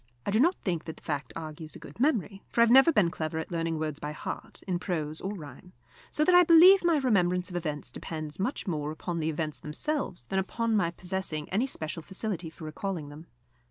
I 0.25 0.31
do 0.31 0.39
not 0.39 0.55
think 0.63 0.85
that 0.85 0.97
the 0.97 1.03
fact 1.03 1.31
argues 1.35 1.75
a 1.75 1.79
good 1.79 1.99
memory, 1.99 2.41
for 2.49 2.61
I 2.61 2.63
have 2.63 2.71
never 2.71 2.91
been 2.91 3.11
clever 3.11 3.37
at 3.37 3.51
learning 3.51 3.77
words 3.77 3.99
by 3.99 4.13
heart, 4.13 4.63
in 4.67 4.79
prose 4.79 5.21
or 5.21 5.35
rhyme; 5.35 5.73
so 6.09 6.25
that 6.25 6.33
I 6.33 6.41
believe 6.43 6.83
my 6.83 6.97
remembrance 6.97 7.51
of 7.51 7.55
events 7.55 7.91
depends 7.91 8.39
much 8.39 8.65
more 8.65 8.89
upon 8.89 9.19
the 9.19 9.29
events 9.29 9.59
themselves 9.59 10.23
than 10.23 10.39
upon 10.39 10.75
my 10.75 10.89
possessing 10.89 11.47
any 11.49 11.67
special 11.67 12.01
facility 12.01 12.49
for 12.49 12.65
recalling 12.65 13.09
them. 13.09 13.27